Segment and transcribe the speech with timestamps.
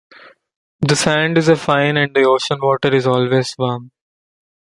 [0.79, 3.91] The sand is a fine and the ocean water is always warm.